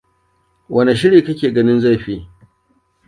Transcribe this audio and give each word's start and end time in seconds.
Wane 0.75 0.93
shiri 1.01 1.19
kake 1.27 1.47
ganin 1.55 1.79
zai 1.83 1.97
fi? 2.05 2.15